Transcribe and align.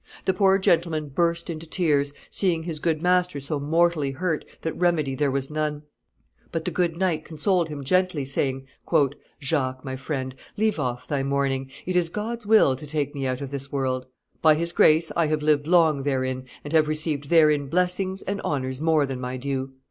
The 0.25 0.33
poor 0.33 0.57
gentleman 0.57 1.09
burst 1.09 1.47
into 1.47 1.69
tears, 1.69 2.11
seeing 2.31 2.63
his 2.63 2.79
good 2.79 3.03
master 3.03 3.39
so 3.39 3.59
mortally 3.59 4.09
hurt 4.09 4.43
that 4.61 4.73
remedy 4.75 5.13
there 5.13 5.29
was 5.29 5.51
none; 5.51 5.83
but 6.51 6.65
the 6.65 6.71
good 6.71 6.97
knight 6.97 7.23
consoled 7.23 7.69
him 7.69 7.83
gently, 7.83 8.25
saying, 8.25 8.65
"Jacques, 9.39 9.85
my 9.85 9.95
friend, 9.95 10.33
leave 10.57 10.79
off 10.79 11.05
thy 11.07 11.21
mourning; 11.21 11.69
it 11.85 11.95
is 11.95 12.09
God's 12.09 12.47
will 12.47 12.75
to 12.77 12.87
take 12.87 13.13
me 13.13 13.27
out 13.27 13.41
of 13.41 13.51
this 13.51 13.71
world; 13.71 14.07
by 14.41 14.55
His 14.55 14.71
grace 14.71 15.11
I 15.15 15.27
have 15.27 15.43
lived 15.43 15.67
long 15.67 16.01
therein, 16.01 16.45
and 16.63 16.73
have 16.73 16.87
received 16.87 17.29
therein 17.29 17.67
blessings 17.67 18.23
and 18.23 18.41
honors 18.41 18.81
more 18.81 19.05
than 19.05 19.21
my 19.21 19.37
due. 19.37 19.71